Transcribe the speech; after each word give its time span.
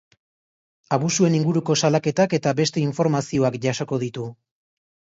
Abusuen 0.97 1.35
inguruko 1.41 1.77
salaketak 1.83 2.35
eta 2.41 2.57
beste 2.63 2.85
informazioak 2.89 3.63
jasoko 3.71 4.05
ditu. 4.09 4.31